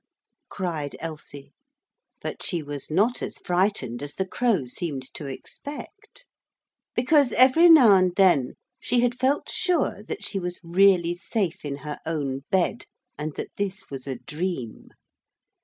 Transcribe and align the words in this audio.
_'cried 0.49 0.95
Elsie; 0.99 1.53
but 2.23 2.41
she 2.41 2.63
was 2.63 2.89
not 2.89 3.21
as 3.21 3.37
frightened 3.37 4.01
as 4.01 4.15
the 4.15 4.25
Crow 4.27 4.65
seemed 4.65 5.13
to 5.13 5.27
expect. 5.27 6.25
Because 6.95 7.33
every 7.33 7.69
now 7.69 7.95
and 7.97 8.15
then 8.15 8.55
she 8.79 9.01
had 9.01 9.13
felt 9.13 9.47
sure 9.47 10.01
that 10.01 10.25
she 10.25 10.39
was 10.39 10.59
really 10.63 11.13
safe 11.13 11.63
in 11.63 11.75
her 11.85 11.99
own 12.03 12.45
bed, 12.49 12.85
and 13.15 13.35
that 13.35 13.55
this 13.57 13.91
was 13.91 14.07
a 14.07 14.15
dream. 14.17 14.87